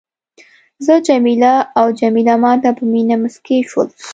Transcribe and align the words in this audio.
زه 0.85 0.93
جميله 1.07 1.53
او 1.79 1.85
جميله 1.99 2.35
ما 2.43 2.53
ته 2.61 2.69
په 2.77 2.83
مینه 2.91 3.15
مسکي 3.23 3.57
شول. 3.69 3.87